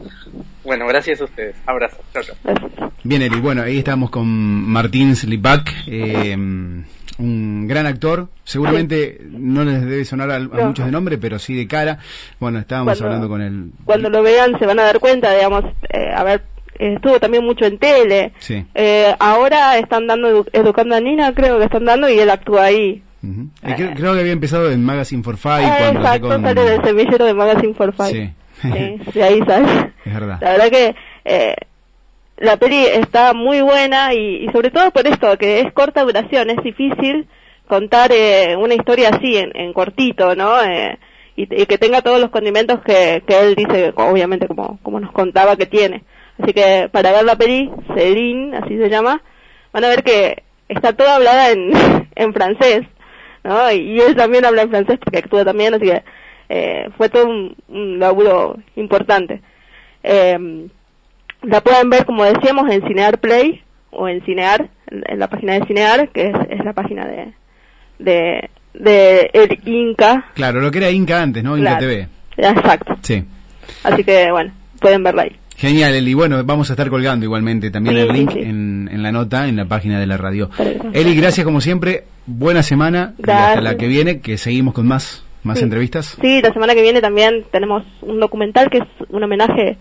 Bueno, 0.64 0.88
gracias 0.88 1.20
a 1.20 1.26
ustedes. 1.26 1.58
Abrazo. 1.66 1.98
Chao, 2.14 2.24
chao. 2.24 2.94
Bien, 3.04 3.22
Eli. 3.22 3.42
Bueno, 3.42 3.64
ahí 3.64 3.80
estamos 3.80 4.10
con 4.10 4.26
Martín 4.26 5.14
Slipak, 5.14 5.74
eh, 5.88 6.34
un 6.38 7.68
gran 7.68 7.86
actor. 7.86 8.30
Seguramente 8.46 9.20
no 9.30 9.66
les 9.66 9.82
debe 9.82 10.06
sonar 10.06 10.32
a, 10.32 10.40
muchos 10.40 10.86
de 10.86 10.92
nombre, 10.94 11.18
pero 11.18 11.38
sí 11.38 11.54
de 11.54 11.68
cara. 11.68 12.00
Bueno, 12.40 12.60
estábamos 12.60 13.02
hablando 13.02 13.28
con 13.28 13.42
él. 13.42 13.72
Cuando 13.84 14.10
lo 14.10 14.24
vean 14.24 14.58
se 14.58 14.66
van 14.66 14.80
a 14.80 14.84
dar 14.84 15.02
cuenta, 15.02 15.36
digamos, 15.36 15.66
eh, 15.90 16.12
a 16.16 16.24
ver, 16.24 16.44
estuvo 16.80 17.20
también 17.20 17.44
mucho 17.44 17.66
en 17.66 17.78
tele. 17.78 18.32
Sí. 18.40 18.66
Eh, 18.74 19.14
ahora 19.20 19.78
están 19.80 20.08
dando, 20.08 20.46
educando 20.54 20.96
a 20.96 21.02
Nina, 21.02 21.34
creo 21.34 21.60
que 21.60 21.66
están 21.66 21.84
dando, 21.84 22.10
y 22.10 22.18
él 22.20 22.30
actúa 22.30 22.64
ahí. 22.64 23.04
Creo, 23.62 24.14
que 24.14 24.20
había 24.20 24.32
empezado 24.32 24.72
en 24.72 24.84
Magazine 24.84 25.24
for 25.24 25.38
Five. 25.38 25.66
Ah, 25.66 25.90
exacto, 25.90 26.30
sale 26.30 26.62
del 26.62 26.84
semillero 26.84 27.26
de 27.26 27.34
Magazine 27.34 27.74
for 27.74 27.94
Five. 27.94 28.34
Sí. 28.62 29.02
sí, 29.14 29.22
ahí 29.22 29.40
sale. 29.46 29.94
Es 30.06 30.14
verdad. 30.14 30.38
La 30.42 30.52
verdad 30.52 30.70
que 30.70 30.96
eh, 31.26 31.56
la 32.38 32.58
peli 32.58 32.86
está 32.86 33.34
muy 33.34 33.62
buena 33.62 34.14
y, 34.14 34.48
sobre 34.54 34.72
todo 34.72 34.92
por 34.92 35.08
esto, 35.08 35.38
que 35.38 35.62
es 35.62 35.74
corta 35.74 36.04
duración, 36.04 36.50
es 36.50 36.64
difícil 36.64 37.28
contar 37.68 38.12
eh, 38.12 38.56
una 38.58 38.76
historia 38.76 39.10
así, 39.10 39.38
en, 39.38 39.74
cortito, 39.74 40.36
¿no? 40.36 40.62
Eh, 40.64 40.98
y, 41.36 41.48
que 41.48 41.78
tenga 41.78 42.02
todos 42.02 42.20
los 42.20 42.30
condimentos 42.30 42.82
que, 42.82 43.24
que 43.28 43.40
él 43.40 43.56
dice, 43.56 43.94
obviamente 43.96 44.48
como, 44.48 44.80
como 44.84 45.00
nos 45.00 45.12
contaba 45.12 45.56
que 45.56 45.66
tiene. 45.66 46.04
Así 46.40 46.54
que 46.54 46.90
para 46.92 47.12
ver 47.12 47.26
la 47.26 47.36
peli, 47.36 47.72
Celine, 47.96 48.58
así 48.58 48.78
se 48.78 48.90
llama, 48.90 49.22
van 49.74 49.84
a 49.84 49.90
ver 49.90 50.04
que 50.04 50.44
está 50.70 50.94
toda 50.94 51.16
hablada 51.16 51.52
en, 51.52 51.72
en 52.16 52.34
francés, 52.34 52.84
¿no? 53.44 53.72
Y, 53.72 54.00
él 54.00 54.16
también 54.16 54.46
habla 54.46 54.64
en 54.64 54.70
francés 54.70 55.00
porque 55.04 55.20
actúa 55.20 55.46
también, 55.46 55.74
así 55.74 55.86
que 55.86 56.04
eh, 56.50 56.90
fue 56.98 57.10
todo 57.10 57.26
un, 57.26 57.56
un 57.68 58.00
laburo 58.00 58.58
importante. 58.76 59.42
Eh, 60.04 60.68
la 61.44 61.62
pueden 61.62 61.90
ver, 61.90 62.06
como 62.06 62.24
decíamos, 62.24 62.70
en 62.70 62.86
Cinear 62.88 63.20
Play 63.20 63.62
o 63.92 64.08
en 64.08 64.24
Cinear, 64.24 64.70
en, 64.90 65.20
la 65.20 65.28
página 65.28 65.54
de 65.54 65.66
Cinear, 65.66 66.10
que 66.10 66.30
es, 66.50 66.66
la 66.66 66.74
página 66.74 67.06
de, 67.06 67.34
de, 68.00 68.50
de 68.74 69.30
el 69.34 69.60
Inca. 69.66 70.26
Claro, 70.34 70.62
lo 70.62 70.72
que 70.72 70.80
era 70.80 70.92
Inca 70.92 71.22
antes, 71.22 71.44
¿no? 71.44 71.58
Inca 71.58 71.78
TV. 71.78 72.08
Exacto. 72.38 72.98
Sí. 73.02 73.24
Así 73.84 74.04
que, 74.04 74.32
bueno, 74.32 74.52
pueden 74.80 75.04
verla 75.04 75.24
ahí. 75.24 75.36
Genial, 75.58 75.96
Eli. 75.96 76.14
Bueno, 76.14 76.44
vamos 76.44 76.70
a 76.70 76.74
estar 76.74 76.90
colgando 76.90 77.26
igualmente 77.26 77.72
también 77.72 77.98
el 77.98 78.10
link 78.10 78.36
En, 78.36 78.90
en, 78.92 79.04
la 79.04 79.12
nota, 79.12 79.48
en 79.48 79.56
la 79.56 79.66
página 79.66 80.00
de 80.00 80.06
la 80.06 80.18
radio. 80.18 80.50
Eli, 80.94 81.16
gracias 81.16 81.44
como 81.44 81.62
siempre. 81.62 82.06
Buena 82.26 82.64
semana. 82.64 83.16
Y 83.18 83.30
hasta 83.30 83.62
la 83.62 83.76
que 83.76 83.88
viene, 83.88 84.20
que 84.22 84.38
seguimos 84.38 84.74
con 84.74 84.88
más, 84.88 85.26
más 85.44 85.62
entrevistas. 85.62 86.18
Sí, 86.22 86.42
la 86.42 86.54
semana 86.54 86.76
que 86.76 86.82
viene 86.82 87.02
también 87.02 87.46
tenemos 87.52 87.84
un 88.02 88.20
documental 88.20 88.70
que 88.70 88.78
es 88.78 88.86
un 89.10 89.24
homenaje 89.24 89.78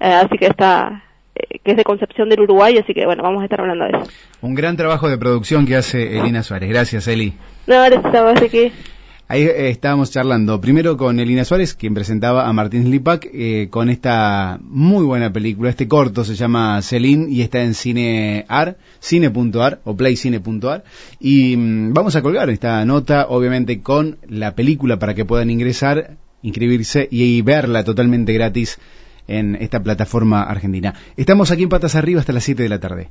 eh, 0.00 0.14
así 0.14 0.38
que 0.38 0.46
está 0.46 1.04
eh, 1.34 1.60
que 1.62 1.72
es 1.72 1.76
de 1.76 1.84
Concepción 1.84 2.28
del 2.30 2.40
Uruguay, 2.40 2.78
así 2.78 2.94
que 2.94 3.04
bueno, 3.04 3.22
vamos 3.22 3.42
a 3.42 3.44
estar 3.44 3.60
hablando 3.60 3.84
de 3.84 3.90
eso. 3.90 4.10
Un 4.40 4.54
gran 4.54 4.76
trabajo 4.76 5.08
de 5.08 5.18
producción 5.18 5.66
que 5.66 5.76
hace 5.76 6.18
Elina 6.18 6.42
Suárez. 6.42 6.70
Gracias, 6.70 7.06
Eli. 7.06 7.34
No, 7.66 7.84
gracias 7.84 8.14
a 8.14 8.22
vos, 8.22 8.40
que... 8.50 8.72
Ahí 9.30 9.42
eh, 9.44 9.70
estábamos 9.70 10.10
charlando 10.10 10.60
primero 10.60 10.96
con 10.96 11.20
Elina 11.20 11.44
Suárez, 11.44 11.74
quien 11.74 11.94
presentaba 11.94 12.48
a 12.48 12.52
Martín 12.52 12.82
Slipak, 12.82 13.28
con 13.70 13.88
esta 13.88 14.58
muy 14.60 15.04
buena 15.04 15.32
película. 15.32 15.70
Este 15.70 15.86
corto 15.86 16.24
se 16.24 16.34
llama 16.34 16.82
Celine 16.82 17.30
y 17.30 17.42
está 17.42 17.62
en 17.62 17.74
Cinear, 17.74 18.76
cine.ar 18.98 19.82
o 19.84 19.96
playcine.ar. 19.96 20.82
Y 21.20 21.56
mm, 21.56 21.92
vamos 21.94 22.16
a 22.16 22.22
colgar 22.22 22.50
esta 22.50 22.84
nota, 22.84 23.26
obviamente, 23.28 23.80
con 23.82 24.18
la 24.26 24.56
película 24.56 24.98
para 24.98 25.14
que 25.14 25.24
puedan 25.24 25.48
ingresar, 25.48 26.16
inscribirse 26.42 27.06
y 27.08 27.40
verla 27.42 27.84
totalmente 27.84 28.32
gratis 28.32 28.80
en 29.28 29.54
esta 29.54 29.80
plataforma 29.80 30.42
argentina. 30.42 30.94
Estamos 31.16 31.52
aquí 31.52 31.62
en 31.62 31.68
Patas 31.68 31.94
Arriba 31.94 32.18
hasta 32.18 32.32
las 32.32 32.42
7 32.42 32.64
de 32.64 32.68
la 32.68 32.80
tarde. 32.80 33.10